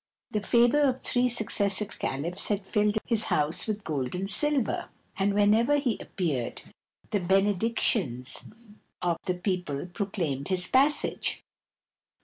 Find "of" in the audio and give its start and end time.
0.79-1.03, 9.03-9.17